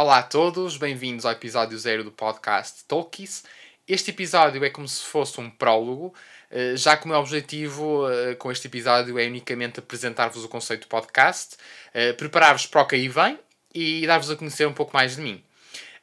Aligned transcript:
Olá 0.00 0.20
a 0.20 0.22
todos, 0.22 0.78
bem-vindos 0.78 1.26
ao 1.26 1.32
episódio 1.32 1.78
zero 1.78 2.02
do 2.02 2.10
podcast 2.10 2.86
Talkies. 2.88 3.44
Este 3.86 4.12
episódio 4.12 4.64
é 4.64 4.70
como 4.70 4.88
se 4.88 5.02
fosse 5.02 5.38
um 5.38 5.50
prólogo, 5.50 6.14
eh, 6.50 6.74
já 6.74 6.96
que 6.96 7.04
o 7.04 7.08
meu 7.08 7.18
objetivo 7.18 8.10
eh, 8.10 8.34
com 8.36 8.50
este 8.50 8.66
episódio 8.66 9.18
é 9.18 9.26
unicamente 9.26 9.78
apresentar-vos 9.78 10.42
o 10.42 10.48
conceito 10.48 10.86
do 10.86 10.88
podcast, 10.88 11.58
eh, 11.92 12.14
preparar-vos 12.14 12.64
para 12.64 12.80
o 12.80 12.86
que 12.86 12.94
aí 12.94 13.08
vem 13.08 13.38
e 13.74 14.06
dar-vos 14.06 14.30
a 14.30 14.36
conhecer 14.36 14.66
um 14.66 14.72
pouco 14.72 14.94
mais 14.94 15.16
de 15.16 15.20
mim. 15.20 15.44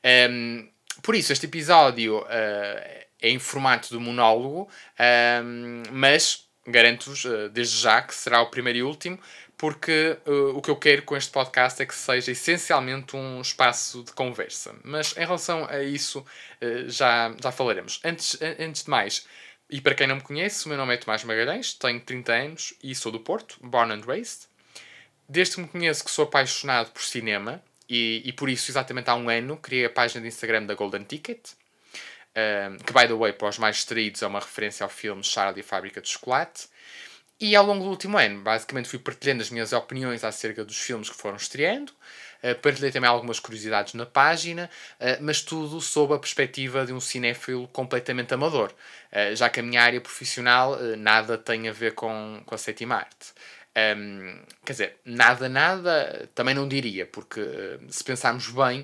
Ehm, 0.04 0.70
por 1.02 1.16
isso, 1.16 1.34
este 1.34 1.48
episódio 1.48 2.24
é 2.30 3.08
em 3.20 3.40
formato 3.40 3.90
de 3.90 3.98
monólogo, 3.98 4.70
ehm, 5.00 5.82
mas 5.92 6.46
garanto-vos 6.68 7.26
desde 7.52 7.78
já 7.78 8.02
que 8.04 8.14
será 8.14 8.42
o 8.42 8.52
primeiro 8.52 8.78
e 8.78 8.84
último, 8.84 9.18
porque 9.58 10.18
uh, 10.26 10.56
o 10.56 10.62
que 10.62 10.70
eu 10.70 10.76
quero 10.76 11.02
com 11.02 11.18
este 11.18 11.32
podcast 11.32 11.82
é 11.82 11.86
que 11.86 11.96
seja 11.96 12.32
essencialmente 12.32 13.16
um 13.16 13.42
espaço 13.42 14.04
de 14.04 14.12
conversa. 14.12 14.76
Mas 14.84 15.18
em 15.18 15.22
relação 15.22 15.66
a 15.70 15.82
isso, 15.82 16.20
uh, 16.20 16.90
já, 16.90 17.34
já 17.42 17.52
falaremos. 17.52 18.00
Antes, 18.04 18.38
antes 18.60 18.84
de 18.84 18.90
mais, 18.90 19.26
e 19.70 19.82
para 19.82 19.96
quem 19.96 20.08
não 20.08 20.16
me 20.16 20.22
conhece, 20.22 20.66
o 20.66 20.70
meu 20.70 20.78
nome 20.78 20.94
é 20.94 20.98
Tomás 20.98 21.24
Magalhães, 21.24 21.74
tenho 21.74 22.00
30 22.00 22.34
anos 22.34 22.74
e 22.82 22.96
sou 22.96 23.12
do 23.12 23.20
Porto, 23.20 23.58
born 23.62 23.92
and 23.94 24.02
raised. 24.06 24.48
Desde 25.28 25.56
que 25.56 25.62
me 25.62 25.68
conheço 25.68 26.06
que 26.06 26.12
sou 26.12 26.24
apaixonado 26.24 26.92
por 26.92 27.02
cinema, 27.02 27.62
e, 27.90 28.22
e 28.24 28.34
por 28.34 28.50
isso, 28.50 28.72
exatamente 28.72 29.10
há 29.10 29.16
um 29.16 29.30
ano, 29.30 29.58
criei 29.58 29.86
a 29.86 29.90
página 29.90 30.22
de 30.22 30.28
Instagram 30.28 30.66
da 30.66 30.74
Golden 30.74 31.04
Ticket, 31.04 31.50
uh, 31.50 32.84
que, 32.84 32.94
by 32.94 33.08
the 33.08 33.14
way, 33.14 33.34
para 33.34 33.50
os 33.50 33.58
mais 33.58 33.78
distraídos, 33.78 34.22
é 34.22 34.28
uma 34.28 34.40
referência 34.40 34.84
ao 34.84 34.90
filme 34.90 35.24
Charlie 35.24 35.60
e 35.60 35.62
a 35.62 35.64
Fábrica 35.64 36.00
de 36.00 36.10
Chocolate. 36.10 36.68
E 37.40 37.56
ao 37.56 37.64
longo 37.64 37.84
do 37.84 37.90
último 37.92 38.18
ano, 38.18 38.42
basicamente 38.42 38.90
fui 38.90 38.98
partilhando 38.98 39.44
as 39.44 39.52
minhas 39.52 39.72
opiniões 39.72 40.24
acerca 40.24 40.66
dos 40.66 40.78
filmes 40.78 41.08
que 41.08 41.16
foram 41.16 41.38
estreando, 41.38 41.92
uh, 42.44 42.56
partilhei 42.62 42.92
também 42.92 43.08
algumas 43.08 43.40
curiosidades 43.40 43.94
na 43.94 44.08
página, 44.08 44.68
uh, 45.00 45.22
mas 45.22 45.44
tudo 45.44 45.80
sob 45.80 46.16
a 46.16 46.18
perspectiva 46.20 46.84
de 46.84 46.94
um 46.94 47.00
cinéfilo 47.00 47.68
completamente 47.68 48.34
amador, 48.34 48.72
uh, 48.72 49.36
já 49.36 49.50
que 49.50 49.60
a 49.60 49.64
minha 49.64 49.84
área 49.84 50.02
profissional 50.02 50.80
nada 50.98 51.38
tem 51.38 51.70
a 51.70 51.72
ver 51.72 51.94
com, 51.94 52.42
com 52.44 52.56
a 52.56 52.58
sétima 52.58 52.96
arte. 52.96 53.34
Um, 53.96 54.40
quer 54.66 54.74
dizer, 54.74 54.96
nada, 55.06 55.48
nada, 55.48 56.28
também 56.34 56.56
não 56.56 56.68
diria, 56.68 57.06
porque 57.06 57.40
se 57.90 58.04
pensarmos 58.04 58.50
bem, 58.50 58.84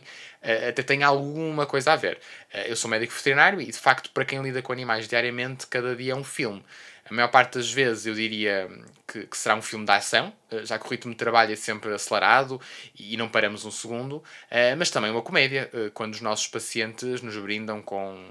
até 0.69 0.83
tem 0.83 1.01
alguma 1.01 1.65
coisa 1.65 1.93
a 1.93 1.95
ver. 1.95 2.19
eu 2.67 2.75
sou 2.75 2.91
médico 2.91 3.11
veterinário 3.11 3.59
e, 3.59 3.65
de 3.65 3.77
facto, 3.79 4.11
para 4.11 4.23
quem 4.23 4.39
lida 4.43 4.61
com 4.61 4.71
animais 4.71 5.07
diariamente, 5.07 5.65
cada 5.65 5.95
dia 5.95 6.13
é 6.13 6.15
um 6.15 6.23
filme. 6.23 6.63
A 7.09 7.13
maior 7.13 7.27
parte 7.27 7.57
das 7.57 7.71
vezes 7.71 8.05
eu 8.05 8.13
diria 8.13 8.69
que, 9.05 9.27
que, 9.27 9.37
será 9.37 9.55
um 9.55 9.61
filme 9.61 9.85
de 9.85 9.91
ação, 9.91 10.33
eh, 10.49 10.65
já 10.65 10.79
que 10.79 10.85
o 10.85 10.89
ritmo 10.89 11.11
de 11.11 11.17
trabalho 11.17 11.51
é 11.51 11.55
sempre 11.55 11.93
acelerado 11.93 12.61
e 12.97 13.17
não 13.17 13.27
paramos 13.27 13.65
um 13.65 13.71
segundo, 13.71 14.23
eh, 14.49 14.73
mas 14.75 14.89
também 14.89 15.11
uma 15.11 15.21
comédia, 15.21 15.69
eh, 15.73 15.91
quando 15.93 16.13
os 16.13 16.21
nossos 16.21 16.47
pacientes 16.47 17.21
nos 17.21 17.35
brindam 17.37 17.81
com 17.81 18.25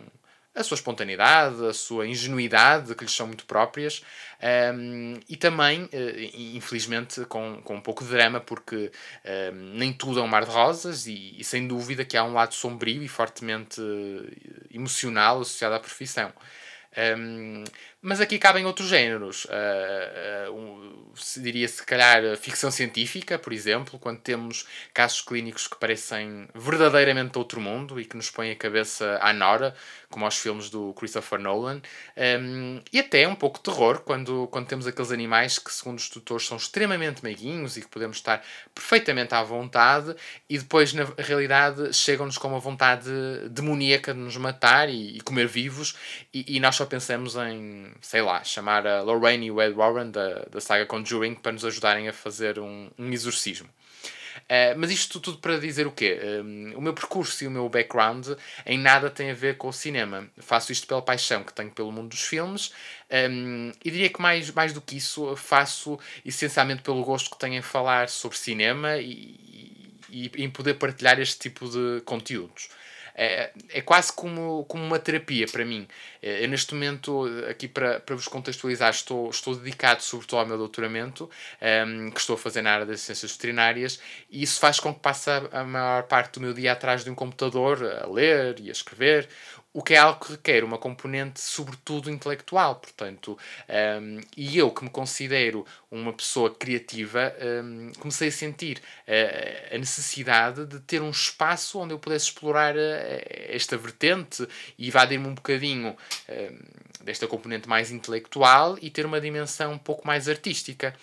a 0.55 0.63
sua 0.63 0.75
espontaneidade, 0.75 1.65
a 1.67 1.73
sua 1.73 2.07
ingenuidade, 2.07 2.95
que 2.95 3.05
lhes 3.05 3.15
são 3.15 3.27
muito 3.27 3.47
próprias, 3.47 4.03
e 5.27 5.35
também, 5.35 5.89
infelizmente, 6.35 7.25
com, 7.25 7.63
com 7.65 7.77
um 7.77 7.81
pouco 7.81 8.05
de 8.05 8.11
drama, 8.11 8.39
porque 8.39 8.93
nem 9.75 9.95
tudo 9.95 10.21
é 10.21 10.23
um 10.23 10.29
mar 10.29 10.45
de 10.45 10.51
rosas 10.51 11.07
e, 11.07 11.35
e 11.39 11.43
sem 11.43 11.67
dúvida 11.67 12.05
que 12.05 12.19
há 12.19 12.25
um 12.25 12.35
lado 12.35 12.53
sombrio 12.53 13.03
e 13.03 13.09
fortemente 13.09 13.81
emocional 14.71 15.41
associado 15.41 15.75
à 15.75 15.81
profissão. 15.81 16.31
Um, 16.97 17.65
mas 18.01 18.21
aqui 18.21 18.39
cabem 18.39 18.67
outros 18.67 18.89
géneros. 18.89 19.45
Uh, 19.45 20.53
um, 20.53 21.13
se 21.15 21.41
diria 21.41 21.69
se 21.69 21.85
calhar 21.85 22.37
ficção 22.37 22.71
científica, 22.71 23.39
por 23.39 23.53
exemplo, 23.53 23.99
quando 23.99 24.19
temos 24.19 24.67
casos 24.93 25.21
clínicos 25.21 25.69
que 25.69 25.77
parecem 25.77 26.49
verdadeiramente 26.55 27.39
outro 27.39 27.61
mundo 27.61 28.01
e 28.01 28.05
que 28.05 28.17
nos 28.17 28.31
põem 28.31 28.51
a 28.51 28.57
cabeça 28.57 29.19
à 29.23 29.33
nora, 29.33 29.75
como 30.11 30.25
aos 30.25 30.37
filmes 30.37 30.69
do 30.69 30.93
Christopher 30.95 31.39
Nolan. 31.39 31.81
Um, 32.17 32.81
e 32.93 32.99
até 32.99 33.27
um 33.27 33.37
pouco 33.37 33.61
terror, 33.61 34.01
quando, 34.01 34.49
quando 34.49 34.67
temos 34.67 34.87
aqueles 34.87 35.13
animais 35.13 35.59
que, 35.59 35.73
segundo 35.73 35.99
os 35.99 36.09
tutores, 36.09 36.47
são 36.47 36.57
extremamente 36.57 37.23
meiguinhos 37.23 37.77
e 37.77 37.83
que 37.83 37.89
podemos 37.89 38.17
estar 38.17 38.45
perfeitamente 38.75 39.35
à 39.35 39.43
vontade 39.43 40.15
e 40.49 40.59
depois, 40.59 40.93
na 40.93 41.07
realidade, 41.17 41.93
chegam-nos 41.95 42.37
com 42.37 42.49
uma 42.49 42.61
vontade 42.61 43.11
demoníaca 43.51 44.13
de 44.13 44.21
nos 44.21 44.37
matar 44.37 44.89
e, 44.89 45.17
e 45.17 45.21
comer 45.21 45.47
vivos 45.47 45.95
e, 46.35 46.57
e 46.57 46.61
nós 46.61 46.82
só 46.83 46.87
pensamos 46.87 47.37
em 47.37 47.93
sei 48.01 48.23
lá, 48.23 48.43
chamar 48.43 48.87
a 48.87 49.03
Lorraine 49.03 49.47
e 49.47 49.51
o 49.53 49.63
Ed 49.63 49.73
Warren 49.75 50.11
da, 50.11 50.47
da 50.51 50.61
saga 50.61 50.85
Conjuring 50.85 51.37
para 51.37 51.53
nos 51.53 51.65
ajudarem 51.65 52.09
a 52.09 52.13
fazer 52.13 52.59
um, 52.59 52.91
um 52.99 53.13
exorcismo. 53.13 53.69
Uh, 53.69 54.75
mas 54.77 54.91
isto 54.91 55.21
tudo 55.21 55.39
para 55.39 55.59
dizer 55.61 55.87
o 55.87 55.93
quê? 55.93 56.19
Um, 56.43 56.73
o 56.77 56.81
meu 56.81 56.93
percurso 56.93 57.45
e 57.45 57.47
o 57.47 57.51
meu 57.51 57.69
background 57.69 58.31
em 58.67 58.79
nada 58.79 59.09
tem 59.11 59.31
a 59.31 59.35
ver 59.35 59.57
com 59.59 59.69
o 59.69 59.73
cinema. 59.73 60.29
Faço 60.39 60.73
isto 60.73 60.89
pela 60.89 61.01
paixão 61.01 61.45
que 61.45 61.53
tenho 61.53 61.71
pelo 61.71 61.93
mundo 61.93 62.09
dos 62.09 62.23
filmes 62.23 62.73
um, 63.31 63.71
e 63.85 63.91
diria 63.91 64.09
que 64.09 64.21
mais, 64.21 64.51
mais 64.51 64.73
do 64.73 64.81
que 64.81 64.97
isso, 64.97 65.37
faço 65.37 66.01
essencialmente 66.25 66.83
pelo 66.83 67.05
gosto 67.05 67.31
que 67.31 67.39
tenho 67.39 67.55
em 67.55 67.63
falar 67.63 68.09
sobre 68.09 68.37
cinema 68.37 68.97
e, 68.97 69.39
e, 70.11 70.33
e 70.35 70.45
em 70.45 70.51
poder 70.51 70.75
partilhar 70.75 71.21
este 71.21 71.39
tipo 71.39 71.69
de 71.69 72.01
conteúdos. 72.05 72.69
É, 73.15 73.51
é 73.69 73.81
quase 73.81 74.13
como, 74.13 74.65
como 74.65 74.83
uma 74.85 74.99
terapia 74.99 75.47
para 75.47 75.65
mim. 75.65 75.87
É, 76.23 76.45
eu, 76.45 76.49
neste 76.49 76.75
momento, 76.75 77.27
aqui 77.49 77.69
para, 77.69 78.01
para 78.01 78.17
vos 78.17 78.27
contextualizar, 78.27 78.91
estou, 78.91 79.29
estou 79.29 79.55
dedicado 79.55 80.03
sobretudo 80.03 80.39
ao 80.39 80.47
meu 80.47 80.57
doutoramento, 80.59 81.25
um, 81.61 81.67
ehm, 81.67 82.11
que 82.11 82.21
estou 82.21 82.35
a 82.35 82.39
fazer 82.39 82.63
na 82.63 82.73
área 82.73 82.87
das 82.87 83.01
ciências 83.01 83.33
veterinárias, 83.33 84.01
e 84.31 84.43
isso 84.43 84.59
faz 84.59 84.81
com 84.81 84.95
que 84.95 85.01
passe 85.01 85.31
a 85.31 85.65
maior 85.65 86.05
parte 86.05 86.35
do 86.35 86.41
meu 86.41 86.55
dia 86.55 86.73
atrás 86.73 87.05
de 87.05 87.11
um 87.11 87.15
computador, 87.15 87.83
a 87.85 88.07
ler 88.07 88.59
e 88.61 88.69
a 88.69 88.73
escrever, 88.73 89.29
o 89.75 89.83
que 89.83 89.95
é 89.95 89.99
algo 89.99 90.21
que 90.21 90.33
requer 90.33 90.65
uma 90.65 90.77
componente, 90.77 91.41
sobretudo, 91.41 92.11
intelectual. 92.11 92.77
Portanto, 92.77 93.39
um, 94.01 94.21
e 94.37 94.59
eu 94.59 94.71
que 94.71 94.85
me 94.85 94.91
considero 94.91 95.65
uma 95.91 96.13
pessoa 96.13 96.55
criativa, 96.55 97.35
um, 97.65 97.91
comecei 97.99 98.29
a 98.29 98.33
sentir 98.33 98.79
uh, 98.79 99.75
a 99.75 99.79
necessidade 99.79 100.67
de 100.67 100.79
ter 100.81 101.01
um 101.01 101.11
espaço 101.11 101.79
onde 101.79 101.95
eu 101.95 101.99
pudesse 101.99 102.27
explorar 102.27 102.75
uh, 102.77 102.79
esta 103.49 103.77
vertente 103.79 104.47
e 104.77 104.89
evadir-me 104.89 105.27
um 105.27 105.35
bocadinho 105.35 105.97
uh, 106.29 107.03
desta 107.03 107.27
componente 107.27 107.67
mais 107.67 107.91
intelectual 107.91 108.77
e 108.83 108.91
ter 108.91 109.07
uma 109.07 109.21
dimensão 109.21 109.73
um 109.73 109.79
pouco 109.79 110.07
mais 110.07 110.29
artística. 110.29 110.95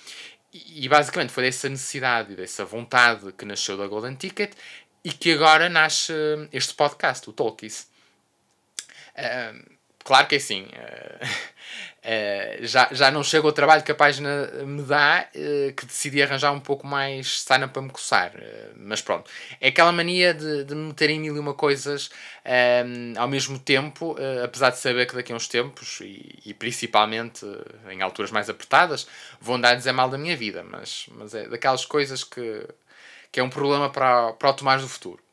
E, 0.54 0.86
e 0.86 0.90
basicamente 0.90 1.34
foi 1.34 1.44
dessa 1.44 1.68
necessidade, 1.68 2.36
dessa 2.36 2.64
vontade 2.66 3.32
que 3.34 3.46
nasceu 3.46 3.76
da 3.76 3.88
Golden 3.88 4.14
Ticket 4.14 4.54
e 5.04 5.12
que 5.12 5.32
agora 5.32 5.70
nasce 5.70 6.14
este 6.52 6.76
podcast, 6.76 7.28
o 7.28 7.34
Talkies 7.34 7.90
claro 10.10 10.28
que 10.28 10.36
é 10.36 10.38
assim. 10.40 10.64
Uh, 10.64 11.26
uh, 12.64 12.66
já, 12.66 12.90
já 12.92 13.12
não 13.12 13.24
chego 13.24 13.48
ao 13.48 13.54
trabalho 13.54 13.84
que 13.84 13.92
a 13.92 13.96
página 13.96 14.48
me 14.66 14.82
dá, 14.82 15.28
uh, 15.36 15.74
que 15.74 15.86
decidi 15.86 16.22
arranjar 16.24 16.52
um 16.52 16.60
pouco 16.60 16.88
mais 16.88 17.42
sana 17.42 17.68
para 17.68 17.82
me 17.82 17.92
coçar. 17.92 18.32
mas 18.76 19.02
pronto. 19.02 19.30
É 19.62 19.68
aquela 19.68 19.92
mania 19.92 20.34
de, 20.34 20.64
de 20.64 20.74
me 20.74 20.88
meter 20.88 21.12
em 21.12 21.20
mil 21.20 21.36
e 21.36 21.40
uma 21.40 21.54
coisas 21.54 22.10
ao 23.18 23.28
mesmo 23.28 23.60
tempo, 23.60 24.16
apesar 24.44 24.72
de 24.72 24.80
saber 24.80 25.06
que 25.06 25.14
daqui 25.14 25.32
a 25.32 25.36
uns 25.36 25.48
tempos, 25.48 26.00
e, 26.02 26.40
e 26.46 26.54
principalmente 26.54 27.46
em 27.92 28.02
alturas 28.02 28.32
mais 28.32 28.50
apertadas, 28.50 29.08
vou 29.40 29.56
andar 29.56 29.74
a 29.74 29.76
dizer 29.76 29.92
mal 29.92 30.10
da 30.10 30.18
minha 30.18 30.36
vida. 30.36 30.64
Mas, 30.64 31.06
mas 31.12 31.36
é 31.36 31.48
daquelas 31.48 31.86
coisas 31.86 32.24
que, 32.24 32.66
que 33.32 33.40
é 33.40 33.44
um 33.44 33.50
problema 33.50 33.92
para, 33.92 34.34
para 34.34 34.50
o 34.50 34.54
Tomás 34.54 34.82
do 34.82 34.88
futuro. 34.88 35.29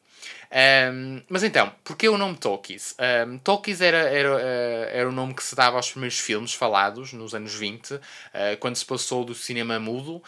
Um, 0.51 1.23
mas 1.29 1.43
então, 1.43 1.73
porquê 1.83 2.09
o 2.09 2.17
nome 2.17 2.37
Talkies? 2.37 2.97
Um, 3.27 3.39
Talkies 3.39 3.81
era, 3.81 3.99
era, 3.99 4.37
uh, 4.37 4.89
era 4.91 5.09
o 5.09 5.13
nome 5.13 5.35
que 5.35 5.43
se 5.43 5.55
dava 5.55 5.77
aos 5.77 5.91
primeiros 5.91 6.19
filmes 6.19 6.55
falados 6.55 7.13
nos 7.13 7.35
anos 7.35 7.55
20, 7.55 7.95
uh, 7.95 8.01
eh, 8.33 8.57
quando 8.57 8.77
se 8.77 8.85
passou 8.85 9.25
do 9.25 9.35
cinema 9.35 9.79
mudo 9.79 10.17
uh, 10.17 10.23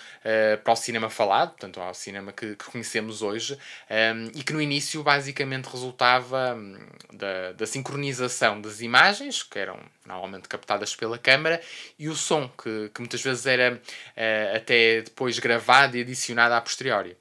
para 0.62 0.72
o 0.72 0.76
cinema 0.76 1.08
falado, 1.08 1.50
portanto, 1.50 1.80
ao 1.80 1.94
cinema 1.94 2.32
que, 2.32 2.56
que 2.56 2.64
conhecemos 2.64 3.22
hoje, 3.22 3.54
um, 3.54 4.30
e 4.34 4.42
que 4.42 4.52
no 4.52 4.60
início 4.60 5.02
basicamente 5.02 5.66
resultava 5.66 6.54
um, 6.54 6.78
da, 7.12 7.52
da 7.52 7.66
sincronização 7.66 8.60
das 8.60 8.80
imagens, 8.80 9.42
que 9.42 9.58
eram 9.58 9.78
normalmente 10.04 10.48
captadas 10.48 10.96
pela 10.96 11.18
câmara, 11.18 11.60
e 11.98 12.08
o 12.08 12.14
som, 12.14 12.48
que, 12.48 12.90
que 12.94 13.00
muitas 13.00 13.22
vezes 13.22 13.44
era 13.44 13.80
até 14.56 15.02
depois 15.02 15.38
gravado 15.38 15.96
e 15.96 16.00
adicionado 16.00 16.54
a 16.54 16.60
posteriori. 16.60 17.14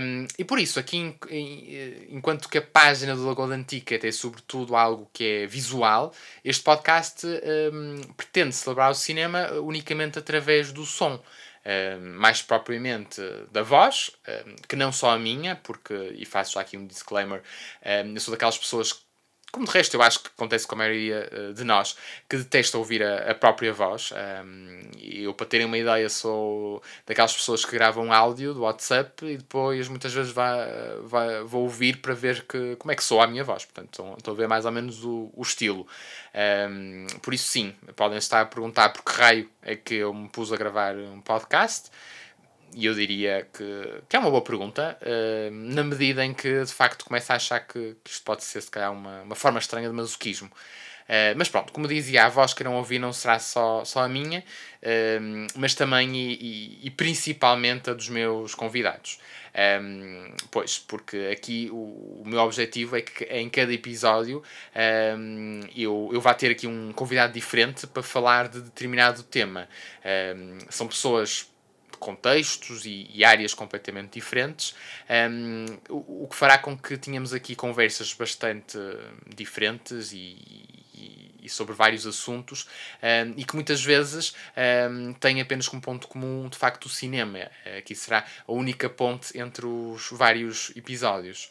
Um, 0.00 0.26
e 0.38 0.44
por 0.44 0.58
isso, 0.58 0.78
aqui, 0.78 1.16
em, 1.30 2.06
enquanto 2.10 2.48
que 2.48 2.58
a 2.58 2.62
página 2.62 3.16
do 3.16 3.34
Golden 3.34 3.62
Ticket 3.62 4.04
é 4.04 4.12
sobretudo 4.12 4.76
algo 4.76 5.08
que 5.12 5.24
é 5.24 5.46
visual, 5.46 6.12
este 6.44 6.62
podcast 6.62 7.26
um, 7.26 8.00
pretende 8.16 8.54
celebrar 8.54 8.90
o 8.90 8.94
cinema 8.94 9.50
unicamente 9.60 10.18
através 10.18 10.72
do 10.72 10.84
som. 10.84 11.22
Um, 11.66 12.18
mais 12.18 12.42
propriamente 12.42 13.22
da 13.50 13.62
voz, 13.62 14.10
que 14.68 14.76
não 14.76 14.92
só 14.92 15.12
a 15.12 15.18
minha, 15.18 15.56
porque, 15.56 15.94
e 16.14 16.26
faço 16.26 16.58
aqui 16.58 16.76
um 16.76 16.86
disclaimer, 16.86 17.42
eu 18.14 18.20
sou 18.20 18.32
daquelas 18.32 18.58
pessoas 18.58 18.92
como 19.54 19.66
de 19.66 19.70
resto 19.70 19.94
eu 19.96 20.02
acho 20.02 20.20
que 20.20 20.28
acontece 20.34 20.66
com 20.66 20.74
a 20.74 20.78
maioria 20.78 21.30
uh, 21.32 21.54
de 21.54 21.62
nós, 21.62 21.96
que 22.28 22.36
detesta 22.36 22.76
ouvir 22.76 23.02
a, 23.02 23.30
a 23.30 23.34
própria 23.34 23.72
voz. 23.72 24.12
Um, 24.44 24.80
eu, 25.00 25.32
para 25.32 25.46
terem 25.46 25.66
uma 25.66 25.78
ideia, 25.78 26.08
sou 26.08 26.82
daquelas 27.06 27.32
pessoas 27.32 27.64
que 27.64 27.72
gravam 27.72 28.12
áudio 28.12 28.52
do 28.52 28.62
WhatsApp 28.62 29.24
e 29.24 29.36
depois 29.36 29.88
muitas 29.88 30.12
vezes 30.12 30.32
vai, 30.32 30.68
vai, 31.04 31.42
vou 31.44 31.62
ouvir 31.62 31.98
para 31.98 32.14
ver 32.14 32.42
que, 32.42 32.74
como 32.76 32.90
é 32.90 32.96
que 32.96 33.04
soa 33.04 33.24
a 33.24 33.26
minha 33.28 33.44
voz. 33.44 33.64
Portanto, 33.64 34.14
estou 34.18 34.34
a 34.34 34.36
ver 34.36 34.48
mais 34.48 34.64
ou 34.64 34.72
menos 34.72 35.04
o, 35.04 35.30
o 35.32 35.42
estilo. 35.42 35.86
Um, 36.34 37.06
por 37.22 37.32
isso, 37.32 37.46
sim, 37.46 37.74
podem 37.94 38.18
estar 38.18 38.40
a 38.40 38.46
perguntar 38.46 38.88
por 38.90 39.04
que 39.04 39.12
raio 39.12 39.50
é 39.62 39.76
que 39.76 39.94
eu 39.94 40.12
me 40.12 40.28
pus 40.28 40.52
a 40.52 40.56
gravar 40.56 40.96
um 40.96 41.20
podcast. 41.20 41.90
E 42.74 42.86
eu 42.86 42.94
diria 42.94 43.46
que, 43.52 44.02
que 44.08 44.16
é 44.16 44.18
uma 44.18 44.30
boa 44.30 44.42
pergunta, 44.42 44.98
uh, 45.00 45.50
na 45.50 45.84
medida 45.84 46.24
em 46.24 46.34
que 46.34 46.64
de 46.64 46.72
facto 46.72 47.04
começa 47.04 47.32
a 47.32 47.36
achar 47.36 47.60
que, 47.60 47.96
que 48.02 48.10
isto 48.10 48.24
pode 48.24 48.42
ser, 48.42 48.60
se 48.60 48.70
calhar, 48.70 48.92
uma, 48.92 49.22
uma 49.22 49.34
forma 49.34 49.58
estranha 49.58 49.88
de 49.88 49.94
masoquismo. 49.94 50.50
Uh, 51.04 51.36
mas 51.36 51.48
pronto, 51.48 51.72
como 51.72 51.86
dizia, 51.86 52.24
a 52.24 52.28
voz 52.28 52.54
que 52.54 52.64
não 52.64 52.76
ouvi 52.76 52.98
não 52.98 53.12
será 53.12 53.38
só, 53.38 53.84
só 53.84 54.02
a 54.02 54.08
minha, 54.08 54.40
uh, 54.40 55.46
mas 55.56 55.74
também 55.74 56.16
e, 56.16 56.32
e, 56.34 56.86
e, 56.86 56.90
principalmente 56.90 57.90
a 57.90 57.94
dos 57.94 58.08
meus 58.08 58.54
convidados. 58.54 59.18
Um, 59.54 60.34
pois, 60.50 60.80
porque 60.80 61.28
aqui 61.30 61.68
o, 61.70 61.76
o, 61.76 62.22
meu 62.26 62.40
objetivo 62.40 62.96
é 62.96 63.02
que 63.02 63.22
em 63.24 63.48
cada 63.48 63.72
episódio 63.72 64.42
um, 65.16 65.60
eu, 65.76 66.10
eu 66.12 66.20
vá 66.20 66.34
ter 66.34 66.50
aqui 66.50 66.66
um 66.66 66.92
convidado 66.92 67.32
diferente 67.32 67.86
para 67.86 68.02
falar 68.02 68.48
de 68.48 68.60
determinado 68.60 69.22
tema. 69.22 69.68
Um, 70.04 70.58
são 70.68 70.88
pessoas 70.88 71.48
contextos 72.04 72.84
e, 72.84 73.10
e, 73.12 73.24
áreas 73.24 73.54
completamente 73.54 74.12
diferentes, 74.12 74.74
um, 75.30 75.64
o, 75.88 76.24
o, 76.24 76.28
que 76.28 76.36
fará 76.36 76.58
com 76.58 76.76
que 76.76 76.96
tenhamos 76.98 77.32
aqui 77.32 77.56
conversas 77.56 78.12
bastante 78.12 78.78
diferentes 79.34 80.12
e, 80.12 80.84
e 81.44 81.48
sobre 81.48 81.74
vários 81.74 82.06
assuntos 82.06 82.66
um, 83.02 83.34
e 83.36 83.44
que 83.44 83.54
muitas 83.54 83.84
vezes 83.84 84.34
um, 84.90 85.12
têm 85.12 85.42
apenas 85.42 85.68
como 85.68 85.82
ponto 85.82 86.08
comum 86.08 86.48
de 86.48 86.56
facto 86.56 86.86
o 86.86 86.88
cinema. 86.88 87.50
Aqui 87.76 87.94
será 87.94 88.24
a 88.48 88.52
única 88.52 88.88
ponte 88.88 89.38
entre 89.38 89.66
os 89.66 90.08
vários 90.10 90.72
episódios. 90.74 91.50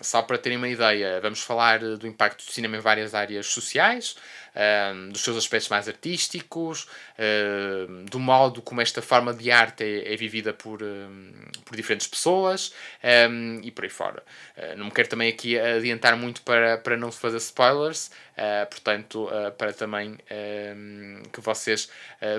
Só 0.00 0.22
para 0.22 0.38
terem 0.38 0.56
uma 0.56 0.68
ideia, 0.68 1.20
vamos 1.20 1.40
falar 1.40 1.80
do 1.80 2.06
impacto 2.06 2.44
do 2.46 2.52
cinema 2.52 2.76
em 2.76 2.80
várias 2.80 3.14
áreas 3.14 3.46
sociais, 3.48 4.16
um, 4.54 5.10
dos 5.10 5.22
seus 5.22 5.36
aspectos 5.36 5.68
mais 5.68 5.88
artísticos, 5.88 6.88
um, 7.18 8.04
do 8.04 8.18
modo 8.18 8.62
como 8.62 8.80
esta 8.80 9.00
forma 9.00 9.32
de 9.32 9.50
arte 9.50 9.84
é, 9.84 10.12
é 10.12 10.16
vivida 10.16 10.52
por, 10.52 10.82
um, 10.82 11.32
por 11.64 11.76
diferentes 11.76 12.06
pessoas 12.06 12.72
e 13.62 13.70
por 13.70 13.84
aí 13.84 13.90
fora. 13.90 14.22
Uh, 14.56 14.76
não 14.76 14.86
me 14.86 14.90
quero 14.90 15.08
também 15.08 15.28
aqui 15.28 15.58
adiantar 15.58 16.16
muito 16.16 16.42
para, 16.42 16.78
para 16.78 16.96
não 16.96 17.12
fazer 17.12 17.38
spoilers, 17.38 18.10
uh, 18.36 18.66
portanto, 18.68 19.24
uh, 19.24 19.52
para 19.52 19.72
também 19.72 20.18
que 21.32 21.40
vocês 21.40 21.88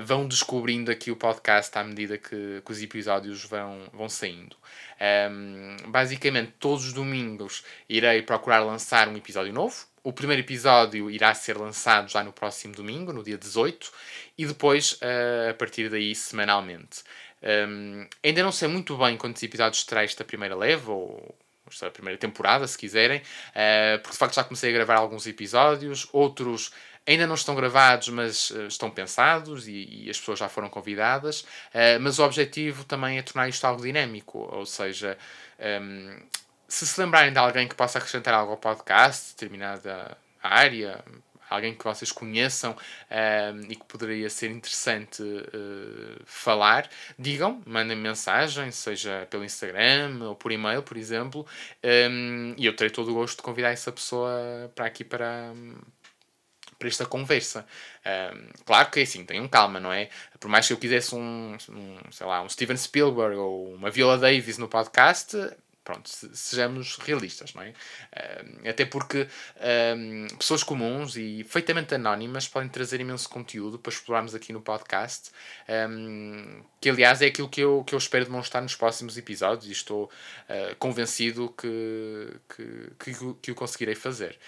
vão 0.04 0.26
descobrindo 0.26 0.90
aqui 0.90 1.10
o 1.10 1.16
podcast 1.16 1.76
à 1.78 1.84
medida 1.84 2.18
que, 2.18 2.62
que 2.64 2.72
os 2.72 2.82
episódios 2.82 3.44
vão, 3.44 3.88
vão 3.92 4.08
saindo. 4.08 4.56
Basicamente, 5.86 6.52
todos 6.58 6.86
os 6.86 6.92
domingos 6.92 7.64
irei 7.88 8.22
procurar 8.22 8.60
lançar 8.60 9.08
um 9.08 9.16
episódio 9.16 9.52
novo. 9.52 9.74
O 10.02 10.12
primeiro 10.12 10.42
episódio 10.42 11.10
irá 11.10 11.34
ser 11.34 11.58
lançado 11.58 12.10
já 12.10 12.24
no 12.24 12.32
próximo 12.32 12.74
domingo, 12.74 13.12
no 13.12 13.22
dia 13.22 13.36
18, 13.36 13.92
e 14.38 14.46
depois, 14.46 14.92
uh, 14.92 15.50
a 15.50 15.54
partir 15.54 15.90
daí, 15.90 16.14
semanalmente. 16.14 17.02
Um, 17.42 18.06
ainda 18.22 18.42
não 18.42 18.52
sei 18.52 18.68
muito 18.68 18.96
bem 18.96 19.16
quantos 19.16 19.42
episódios 19.42 19.84
terá 19.84 20.02
esta 20.02 20.24
primeira 20.24 20.54
leva, 20.54 20.92
ou 20.92 21.34
esta 21.70 21.90
primeira 21.90 22.18
temporada, 22.18 22.66
se 22.66 22.76
quiserem, 22.76 23.18
uh, 23.18 23.98
porque 24.00 24.12
de 24.12 24.18
facto 24.18 24.34
já 24.34 24.44
comecei 24.44 24.70
a 24.70 24.72
gravar 24.72 24.96
alguns 24.96 25.26
episódios, 25.26 26.08
outros 26.12 26.72
ainda 27.06 27.26
não 27.26 27.34
estão 27.34 27.54
gravados, 27.54 28.08
mas 28.08 28.50
uh, 28.50 28.66
estão 28.66 28.90
pensados 28.90 29.66
e, 29.68 30.04
e, 30.04 30.10
as 30.10 30.18
pessoas 30.18 30.38
já 30.38 30.48
foram 30.48 30.68
convidadas. 30.68 31.40
Uh, 31.40 32.00
mas 32.00 32.18
o 32.18 32.24
objetivo 32.24 32.84
também 32.84 33.18
é 33.18 33.22
tornar 33.22 33.48
isto 33.48 33.64
algo 33.64 33.82
dinâmico, 33.82 34.38
ou 34.52 34.66
seja, 34.66 35.16
um, 35.82 36.18
se 36.68 36.86
se 36.86 37.00
lembrarem 37.00 37.32
de 37.32 37.38
alguém 37.38 37.66
que 37.66 37.74
possa 37.74 37.98
acrescentar 37.98 38.34
algo 38.34 38.52
ao 38.52 38.58
podcast, 38.58 39.34
determinada 39.34 40.16
área, 40.42 41.04
alguém 41.50 41.74
que 41.74 41.84
vocês 41.84 42.12
conheçam 42.12 42.76
um, 43.10 43.60
e 43.68 43.74
que 43.74 43.84
poderia 43.84 44.30
ser 44.30 44.50
interessante 44.50 45.22
uh, 45.22 46.22
falar, 46.24 46.88
digam, 47.18 47.60
mandem 47.66 47.96
mensagem, 47.96 48.70
seja 48.70 49.26
pelo 49.28 49.44
Instagram 49.44 50.20
ou 50.22 50.36
por 50.36 50.52
e-mail, 50.52 50.82
por 50.82 50.96
exemplo, 50.96 51.44
um, 51.84 52.54
e 52.56 52.64
eu 52.64 52.74
terei 52.74 52.90
todo 52.90 53.10
o 53.10 53.14
gosto 53.14 53.38
de 53.38 53.42
convidar 53.42 53.70
essa 53.70 53.90
pessoa 53.90 54.70
para 54.74 54.86
aqui 54.86 55.02
para, 55.02 55.52
para 56.80 56.88
esta 56.88 57.04
conversa. 57.04 57.66
Um, 58.04 58.48
claro 58.64 58.90
que 58.90 59.00
assim, 59.00 59.24
tenham 59.24 59.46
calma, 59.46 59.78
não 59.78 59.92
é? 59.92 60.08
Por 60.40 60.48
mais 60.48 60.66
que 60.66 60.72
eu 60.72 60.78
quisesse 60.78 61.14
um, 61.14 61.56
um, 61.68 61.98
sei 62.10 62.26
lá, 62.26 62.42
um 62.42 62.48
Steven 62.48 62.76
Spielberg 62.76 63.36
ou 63.36 63.74
uma 63.74 63.90
Viola 63.90 64.16
Davis 64.16 64.56
no 64.56 64.66
podcast, 64.66 65.36
pronto, 65.84 66.08
sejamos 66.08 66.96
realistas, 66.96 67.52
não 67.54 67.62
é? 67.62 67.72
até 68.68 68.84
porque 68.84 69.26
um, 69.96 70.26
pessoas 70.36 70.62
comuns 70.62 71.16
e 71.16 71.44
feitamente 71.44 71.94
anónimas 71.94 72.46
podem 72.46 72.68
trazer 72.68 73.00
imenso 73.00 73.28
conteúdo 73.28 73.78
para 73.78 73.92
explorarmos 73.92 74.34
aqui 74.34 74.52
no 74.52 74.60
podcast, 74.60 75.30
um, 75.90 76.62
que 76.80 76.88
aliás 76.88 77.20
é 77.22 77.26
aquilo 77.26 77.48
que 77.48 77.60
eu, 77.60 77.82
que 77.84 77.94
eu 77.94 77.98
espero 77.98 78.24
demonstrar 78.24 78.62
nos 78.62 78.76
próximos 78.76 79.18
episódios 79.18 79.68
e 79.68 79.72
estou 79.72 80.04
uh, 80.04 80.76
convencido 80.76 81.52
que, 81.58 82.36
que, 82.54 83.12
que, 83.12 83.34
que, 83.42 83.52
o 83.52 83.54
conseguirei 83.54 83.94
fazer. 83.94 84.38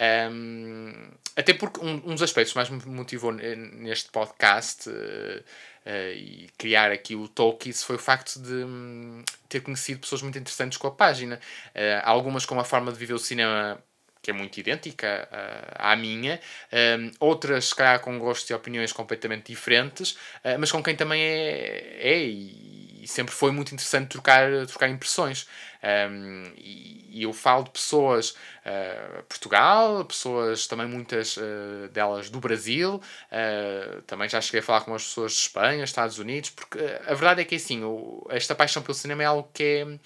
Um, 0.00 0.92
até 1.36 1.54
porque 1.54 1.84
um, 1.84 1.94
um 2.06 2.14
dos 2.14 2.22
aspectos 2.22 2.52
que 2.52 2.58
mais 2.58 2.68
me 2.68 2.80
motivou 2.86 3.32
neste 3.32 4.10
podcast 4.10 4.88
uh, 4.88 4.92
uh, 4.92 6.12
e 6.14 6.50
criar 6.58 6.90
aqui 6.90 7.14
o 7.14 7.28
Tolkien 7.28 7.72
foi 7.72 7.96
o 7.96 7.98
facto 7.98 8.40
de 8.40 8.52
um, 8.52 9.22
ter 9.48 9.60
conhecido 9.60 10.00
pessoas 10.00 10.22
muito 10.22 10.38
interessantes 10.38 10.78
com 10.78 10.86
a 10.88 10.90
página. 10.90 11.36
Uh, 11.74 12.02
algumas 12.04 12.44
com 12.44 12.54
uma 12.54 12.64
forma 12.64 12.92
de 12.92 12.98
viver 12.98 13.14
o 13.14 13.18
cinema 13.18 13.82
que 14.20 14.30
é 14.30 14.34
muito 14.34 14.56
idêntica 14.56 15.28
à 15.74 15.96
minha, 15.96 16.40
um, 16.72 17.10
outras, 17.18 17.70
se 17.70 17.74
calhar, 17.74 17.98
com 17.98 18.20
gostos 18.20 18.48
e 18.48 18.54
opiniões 18.54 18.92
completamente 18.92 19.50
diferentes, 19.50 20.16
mas 20.60 20.70
com 20.70 20.80
quem 20.80 20.94
também 20.94 21.20
é, 21.20 21.96
é 21.98 22.18
e, 22.20 22.81
e, 23.02 23.08
sempre 23.08 23.34
foi 23.34 23.50
muito 23.50 23.74
interessante 23.74 24.08
trocar, 24.08 24.66
trocar 24.66 24.88
impressões. 24.88 25.46
Um, 25.82 26.52
e, 26.56 27.08
e, 27.10 27.22
eu 27.24 27.32
falo 27.32 27.64
de 27.64 27.70
pessoas 27.70 28.30
uh, 28.30 29.22
Portugal, 29.28 30.04
pessoas 30.04 30.66
também 30.68 30.86
muitas 30.86 31.36
uh, 31.36 31.88
delas 31.92 32.30
do 32.30 32.38
Brasil, 32.38 32.94
uh, 32.96 34.02
também 34.02 34.28
já 34.28 34.40
cheguei 34.40 34.60
a 34.60 34.62
falar 34.62 34.82
com 34.82 34.94
as 34.94 35.02
pessoas 35.02 35.32
de 35.32 35.38
Espanha, 35.38 35.82
Estados 35.82 36.18
Unidos, 36.20 36.50
porque 36.50 36.78
a 36.78 37.14
verdade 37.14 37.40
é 37.40 37.44
que 37.44 37.56
assim, 37.56 37.82
o, 37.82 38.24
esta 38.30 38.54
paixão 38.54 38.82
pelo 38.82 38.94
cinema 38.94 39.24
é 39.24 39.26
algo 39.26 39.50
que 39.52 39.64
é 39.64 39.98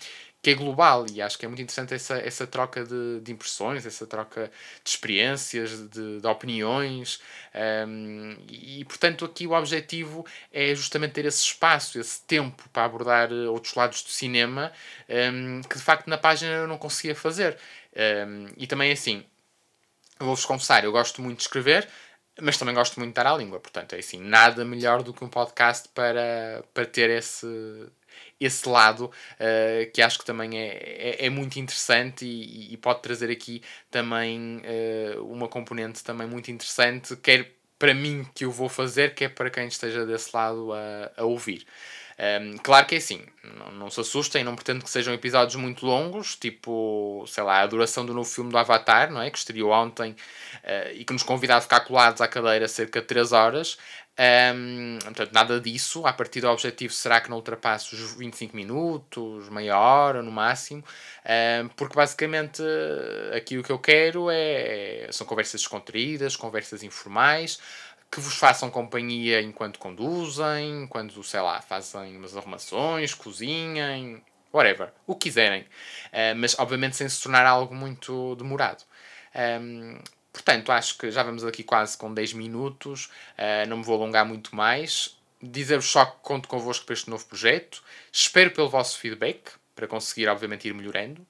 que 0.46 0.50
é 0.50 0.54
global 0.54 1.04
e 1.12 1.20
acho 1.20 1.36
que 1.36 1.44
é 1.44 1.48
muito 1.48 1.60
interessante 1.60 1.92
essa, 1.92 2.18
essa 2.18 2.46
troca 2.46 2.84
de, 2.84 3.18
de 3.20 3.32
impressões, 3.32 3.84
essa 3.84 4.06
troca 4.06 4.48
de 4.84 4.88
experiências, 4.88 5.90
de, 5.90 6.20
de 6.20 6.26
opiniões 6.28 7.20
um, 7.88 8.36
e, 8.48 8.84
portanto 8.84 9.24
aqui 9.24 9.44
o 9.44 9.50
objetivo 9.50 10.24
é 10.52 10.72
justamente 10.72 11.14
ter 11.14 11.24
esse 11.24 11.42
espaço, 11.42 11.98
esse 11.98 12.22
tempo 12.22 12.62
para 12.72 12.84
abordar 12.84 13.32
eh, 13.32 13.48
outros 13.48 13.74
lados 13.74 14.04
do 14.04 14.10
cinema 14.10 14.70
um, 15.08 15.62
que 15.62 15.78
de 15.78 15.82
facto 15.82 16.06
na 16.06 16.16
página 16.16 16.52
eu 16.52 16.68
não 16.68 16.78
conseguia 16.78 17.16
fazer. 17.16 17.58
Um, 17.96 18.46
e 18.56 18.68
também 18.68 18.92
assim 18.92 19.24
vou-vos 20.20 20.44
confessar, 20.44 20.84
eu 20.84 20.92
gosto 20.92 21.20
muito 21.20 21.38
de 21.38 21.42
escrever 21.42 21.88
mas 22.40 22.58
também 22.58 22.74
gosto 22.74 23.00
muito 23.00 23.10
de 23.10 23.14
dar 23.14 23.26
à 23.26 23.36
língua, 23.36 23.58
portanto 23.58 23.94
é 23.94 23.98
assim, 23.98 24.20
nada 24.20 24.64
melhor 24.64 25.02
do 25.02 25.12
que 25.12 25.24
um 25.24 25.28
podcast 25.28 25.88
para, 25.88 26.62
para 26.74 26.84
ter 26.84 27.08
esse, 27.10 27.46
esse 28.40 28.68
lado 28.68 29.06
uh, 29.06 29.92
que 29.92 30.02
acho 30.02 30.18
que 30.18 30.24
também 30.24 30.58
é, 30.58 30.66
é, 30.66 31.26
é 31.26 31.30
muito 31.30 31.58
interessante 31.58 32.24
e, 32.24 32.72
e, 32.72 32.76
pode 32.76 33.00
trazer 33.02 33.30
aqui 33.30 33.62
também 33.90 34.58
uh, 34.58 35.24
uma 35.24 35.48
componente 35.48 36.04
também 36.04 36.26
muito 36.26 36.50
interessante, 36.50 37.16
quer 37.16 37.56
para 37.78 37.94
mim 37.94 38.26
que 38.34 38.44
eu 38.44 38.50
vou 38.50 38.68
fazer, 38.68 39.14
quer 39.14 39.30
para 39.30 39.50
quem 39.50 39.66
esteja 39.68 40.06
desse 40.06 40.34
lado 40.34 40.72
a, 40.72 41.12
a 41.16 41.24
ouvir. 41.24 41.66
Um, 42.18 42.22
ehm, 42.22 42.56
claro 42.62 42.86
que 42.86 42.94
é 42.94 42.98
assim, 42.98 43.22
não, 43.44 43.70
não 43.72 43.90
se 43.90 44.00
assustem, 44.00 44.42
não 44.42 44.56
pretendo 44.56 44.82
que 44.82 44.88
sejam 44.88 45.12
episódios 45.12 45.56
muito 45.56 45.84
longos, 45.84 46.34
tipo, 46.36 47.24
sei 47.26 47.44
lá, 47.44 47.60
a 47.60 47.66
duração 47.66 48.06
do 48.06 48.14
novo 48.14 48.28
filme 48.28 48.50
do 48.50 48.56
Avatar, 48.56 49.10
não 49.10 49.20
é? 49.20 49.30
Que 49.30 49.36
estreou 49.36 49.70
ontem 49.70 50.12
uh, 50.12 50.92
e 50.94 51.04
que 51.04 51.12
nos 51.12 51.22
convida 51.22 51.56
a 51.56 51.60
ficar 51.60 51.80
colados 51.80 52.20
à 52.22 52.28
cadeira 52.28 52.66
cerca 52.68 53.00
de 53.02 53.06
3 53.06 53.32
horas. 53.32 53.76
Um, 54.18 54.98
portanto, 55.02 55.32
nada 55.32 55.60
disso. 55.60 56.06
A 56.06 56.12
partir 56.12 56.40
do 56.40 56.48
objetivo 56.48 56.92
será 56.92 57.20
que 57.20 57.28
não 57.28 57.36
ultrapasse 57.36 57.94
os 57.94 58.14
25 58.14 58.56
minutos, 58.56 59.48
meia 59.50 59.78
hora 59.78 60.22
no 60.22 60.32
máximo, 60.32 60.82
um, 61.62 61.68
porque 61.68 61.94
basicamente 61.94 62.62
aqui 63.36 63.58
o 63.58 63.62
que 63.62 63.70
eu 63.70 63.78
quero 63.78 64.28
é 64.30 65.08
são 65.10 65.26
conversas 65.26 65.60
descontraídas, 65.60 66.34
conversas 66.36 66.82
informais, 66.82 67.58
que 68.10 68.20
vos 68.20 68.36
façam 68.36 68.70
companhia 68.70 69.42
enquanto 69.42 69.78
conduzem, 69.78 70.84
enquanto, 70.84 71.22
sei 71.22 71.40
lá, 71.40 71.60
fazem 71.60 72.16
umas 72.16 72.36
arrumações, 72.36 73.12
cozinhem, 73.12 74.22
whatever, 74.52 74.92
o 75.06 75.14
que 75.14 75.28
quiserem. 75.28 75.62
Uh, 75.62 76.34
mas 76.36 76.58
obviamente 76.58 76.96
sem 76.96 77.08
se 77.08 77.22
tornar 77.22 77.44
algo 77.44 77.74
muito 77.74 78.34
demorado. 78.36 78.84
Um, 79.34 79.98
portanto, 80.36 80.70
acho 80.70 80.98
que 80.98 81.10
já 81.10 81.22
vamos 81.22 81.44
aqui 81.44 81.62
quase 81.62 81.96
com 81.96 82.12
10 82.12 82.34
minutos, 82.34 83.06
uh, 83.38 83.66
não 83.68 83.78
me 83.78 83.84
vou 83.84 83.96
alongar 83.96 84.26
muito 84.26 84.54
mais. 84.54 85.16
Dizer-vos 85.42 85.86
só 85.86 86.04
que 86.04 86.16
conto 86.22 86.48
convosco 86.48 86.84
para 86.84 86.94
este 86.94 87.08
novo 87.08 87.24
projeto. 87.26 87.82
Espero 88.12 88.50
pelo 88.50 88.68
vosso 88.68 88.98
feedback, 88.98 89.52
para 89.74 89.86
conseguir, 89.86 90.28
obviamente, 90.28 90.68
ir 90.68 90.74
melhorando. 90.74 91.26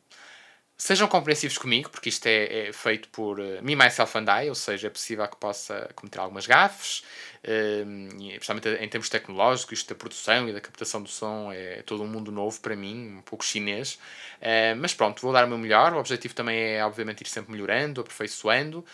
Sejam 0.78 1.08
compreensivos 1.08 1.56
comigo, 1.56 1.88
porque 1.88 2.10
isto 2.10 2.26
é, 2.26 2.68
é 2.68 2.72
feito 2.72 3.08
por 3.08 3.40
uh, 3.40 3.62
me, 3.62 3.74
myself 3.74 4.16
and 4.18 4.26
I, 4.28 4.50
ou 4.50 4.54
seja, 4.54 4.88
é 4.88 4.90
possível 4.90 5.26
que 5.26 5.36
possa 5.36 5.88
cometer 5.94 6.18
algumas 6.18 6.46
gafes, 6.46 7.02
uh, 7.42 8.22
especialmente 8.30 8.68
em 8.68 8.86
termos 8.86 9.08
tecnológicos, 9.08 9.78
isto 9.78 9.88
da 9.88 9.94
produção 9.94 10.46
e 10.46 10.52
da 10.52 10.60
captação 10.60 11.02
do 11.02 11.08
som 11.08 11.50
é 11.50 11.80
todo 11.80 12.02
um 12.02 12.06
mundo 12.06 12.30
novo 12.30 12.60
para 12.60 12.76
mim, 12.76 13.16
um 13.16 13.22
pouco 13.22 13.42
chinês. 13.42 13.94
Uh, 14.36 14.76
mas 14.78 14.92
pronto, 14.92 15.22
vou 15.22 15.32
dar 15.32 15.46
o 15.46 15.48
meu 15.48 15.56
melhor. 15.56 15.94
O 15.94 15.98
objetivo 15.98 16.34
também 16.34 16.58
é, 16.58 16.84
obviamente, 16.84 17.22
ir 17.22 17.28
sempre 17.28 17.52
melhorando, 17.52 18.02
aperfeiçoando. 18.02 18.84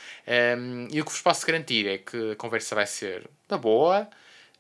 Um, 0.57 0.87
e 0.89 1.01
o 1.01 1.05
que 1.05 1.11
vos 1.11 1.21
posso 1.21 1.45
garantir 1.45 1.89
é 1.89 1.99
que 1.99 2.33
a 2.33 2.37
conversa 2.37 2.77
vai 2.77 2.87
ser 2.87 3.29
da 3.49 3.59
boa. 3.59 4.09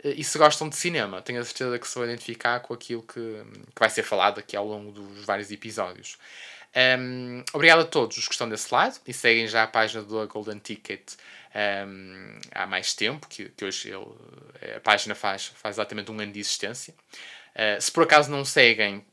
E 0.04 0.24
se 0.24 0.36
gostam 0.36 0.68
de 0.68 0.74
cinema, 0.74 1.22
tenho 1.22 1.40
a 1.40 1.44
certeza 1.44 1.78
que 1.78 1.86
se 1.86 1.94
vão 1.94 2.02
identificar 2.04 2.58
com 2.58 2.74
aquilo 2.74 3.02
que, 3.02 3.14
que 3.14 3.78
vai 3.78 3.88
ser 3.88 4.02
falado 4.02 4.40
aqui 4.40 4.56
ao 4.56 4.66
longo 4.66 4.90
dos 4.90 5.24
vários 5.24 5.52
episódios. 5.52 6.18
Um, 6.74 7.44
obrigado 7.52 7.80
a 7.80 7.84
todos 7.84 8.16
os 8.16 8.26
que 8.26 8.32
estão 8.32 8.48
desse 8.48 8.72
lado 8.72 8.98
e 9.06 9.12
seguem 9.12 9.46
já 9.46 9.62
a 9.62 9.66
página 9.66 10.02
do 10.02 10.26
Golden 10.26 10.58
Ticket 10.58 11.12
um, 11.86 12.38
há 12.54 12.66
mais 12.66 12.94
tempo, 12.94 13.26
que, 13.28 13.50
que 13.50 13.64
hoje 13.64 13.92
a 14.74 14.80
página 14.80 15.14
faz, 15.14 15.46
faz 15.46 15.76
exatamente 15.76 16.10
um 16.10 16.18
ano 16.18 16.32
de 16.32 16.40
existência. 16.40 16.94
Uh, 17.54 17.80
se 17.80 17.92
por 17.92 18.04
acaso 18.04 18.30
não 18.30 18.44
seguem, 18.44 19.04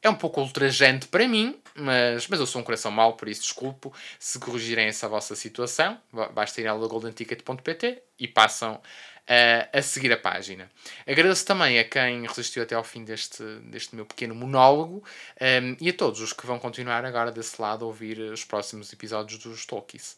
é 0.00 0.08
um 0.08 0.14
pouco 0.14 0.40
ultrajante 0.40 1.08
para 1.08 1.26
mim, 1.26 1.60
mas, 1.74 2.28
mas 2.28 2.38
eu 2.38 2.46
sou 2.46 2.60
um 2.60 2.64
coração 2.64 2.92
mau, 2.92 3.14
por 3.14 3.28
isso 3.28 3.42
desculpo 3.42 3.92
se 4.18 4.38
corrigirem 4.38 4.86
essa 4.86 5.08
vossa 5.08 5.34
situação. 5.34 6.00
Basta 6.32 6.60
ir 6.60 6.68
ao 6.68 6.78
goldenticket.pt 6.88 8.02
e 8.18 8.28
passam 8.28 8.80
a, 9.28 9.78
a 9.78 9.82
seguir 9.82 10.12
a 10.12 10.16
página. 10.16 10.70
Agradeço 11.06 11.44
também 11.44 11.78
a 11.78 11.84
quem 11.84 12.26
resistiu 12.26 12.62
até 12.62 12.74
ao 12.74 12.84
fim 12.84 13.04
deste, 13.04 13.42
deste 13.64 13.94
meu 13.94 14.06
pequeno 14.06 14.34
monólogo 14.34 15.04
um, 15.40 15.76
e 15.80 15.90
a 15.90 15.92
todos 15.92 16.20
os 16.20 16.32
que 16.32 16.46
vão 16.46 16.58
continuar 16.58 17.04
agora 17.04 17.32
desse 17.32 17.60
lado 17.60 17.84
a 17.84 17.88
ouvir 17.88 18.18
os 18.18 18.44
próximos 18.44 18.92
episódios 18.92 19.38
dos 19.38 19.66
Talkies. 19.66 20.16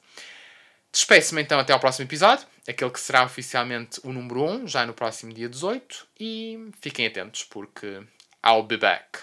Despeço-me 0.91 1.43
então 1.43 1.59
até 1.59 1.73
ao 1.73 1.81
próximo 1.81 2.07
episódio, 2.07 2.47
aquele 2.67 2.91
que 2.91 3.01
será 3.01 3.23
oficialmente 3.25 4.01
o 4.05 4.13
número 4.13 4.43
1, 4.43 4.67
já 4.67 4.87
no 4.87 4.95
próximo 4.95 5.33
dia 5.33 5.49
18, 5.49 6.07
e 6.19 6.71
fiquem 6.81 7.07
atentos 7.07 7.45
porque 7.45 8.03
I'll 8.45 8.63
be 8.63 8.79
back. 8.79 9.21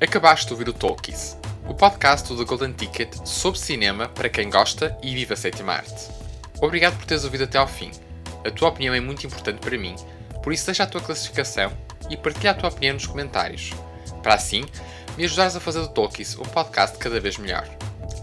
Acabaste 0.00 0.46
de 0.46 0.52
ouvir 0.52 0.68
o 0.68 0.72
Talkies, 0.72 1.36
o 1.68 1.74
podcast 1.74 2.32
do 2.32 2.46
Golden 2.46 2.72
Ticket 2.72 3.12
sobre 3.24 3.58
cinema 3.58 4.08
para 4.08 4.28
quem 4.28 4.48
gosta 4.48 4.96
e 5.02 5.14
vive 5.14 5.34
a 5.34 5.36
sétima 5.36 5.74
arte. 5.74 6.08
Obrigado 6.60 6.96
por 6.96 7.06
teres 7.06 7.24
ouvido 7.24 7.44
até 7.44 7.58
ao 7.58 7.66
fim. 7.66 7.90
A 8.44 8.50
tua 8.50 8.68
opinião 8.68 8.94
é 8.94 9.00
muito 9.00 9.26
importante 9.26 9.58
para 9.58 9.76
mim, 9.76 9.96
por 10.42 10.52
isso 10.52 10.66
deixa 10.66 10.84
a 10.84 10.86
tua 10.86 11.00
classificação 11.00 11.72
e 12.08 12.16
partilha 12.16 12.52
a 12.52 12.54
tua 12.54 12.70
opinião 12.70 12.94
nos 12.94 13.06
comentários, 13.06 13.72
para 14.22 14.34
assim 14.34 14.64
me 15.16 15.24
ajudares 15.24 15.56
a 15.56 15.60
fazer 15.60 15.80
do 15.80 15.88
Talkies 15.88 16.38
um 16.38 16.42
podcast 16.42 16.96
cada 16.98 17.18
vez 17.20 17.36
melhor. 17.36 17.68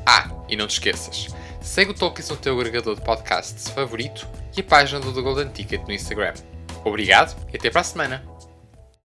Ah, 0.05 0.29
e 0.47 0.55
não 0.55 0.67
te 0.67 0.73
esqueças, 0.73 1.27
segue 1.61 1.91
o 1.91 1.93
Talkies 1.93 2.29
no 2.29 2.37
teu 2.37 2.57
agregador 2.57 2.95
de 2.95 3.01
podcasts 3.01 3.67
favorito 3.69 4.25
e 4.55 4.61
a 4.61 4.63
página 4.63 5.01
do 5.01 5.13
The 5.13 5.21
Golden 5.21 5.49
Ticket 5.49 5.81
no 5.85 5.93
Instagram. 5.93 6.33
Obrigado 6.85 7.35
e 7.51 7.57
até 7.57 7.69
para 7.69 7.81
a 7.81 7.85
semana! 7.85 8.32